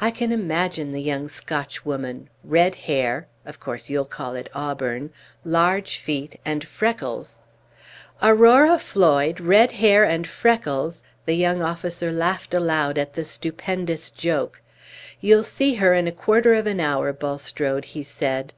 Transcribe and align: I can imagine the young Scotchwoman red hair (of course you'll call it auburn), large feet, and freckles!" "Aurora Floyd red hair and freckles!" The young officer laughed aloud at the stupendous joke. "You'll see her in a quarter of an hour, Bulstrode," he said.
I 0.00 0.10
can 0.10 0.32
imagine 0.32 0.92
the 0.92 1.02
young 1.02 1.28
Scotchwoman 1.28 2.28
red 2.42 2.74
hair 2.76 3.26
(of 3.44 3.60
course 3.60 3.90
you'll 3.90 4.06
call 4.06 4.34
it 4.34 4.48
auburn), 4.54 5.10
large 5.44 5.98
feet, 5.98 6.40
and 6.46 6.66
freckles!" 6.66 7.40
"Aurora 8.22 8.78
Floyd 8.78 9.38
red 9.38 9.72
hair 9.72 10.02
and 10.02 10.26
freckles!" 10.26 11.02
The 11.26 11.36
young 11.36 11.60
officer 11.60 12.10
laughed 12.10 12.54
aloud 12.54 12.96
at 12.96 13.12
the 13.12 13.24
stupendous 13.26 14.10
joke. 14.10 14.62
"You'll 15.20 15.44
see 15.44 15.74
her 15.74 15.92
in 15.92 16.08
a 16.08 16.10
quarter 16.12 16.54
of 16.54 16.66
an 16.66 16.80
hour, 16.80 17.12
Bulstrode," 17.12 17.84
he 17.84 18.02
said. 18.02 18.54